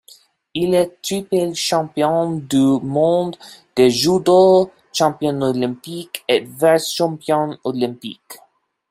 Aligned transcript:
Il 0.55 0.73
est 0.73 0.97
triple 1.03 1.53
champion 1.53 2.31
du 2.31 2.57
monde 2.57 3.35
de 3.75 3.87
judo, 3.87 4.71
champion 4.91 5.39
olympique 5.43 6.23
et 6.27 6.39
vice-champion 6.39 7.59
olympique. 7.63 8.39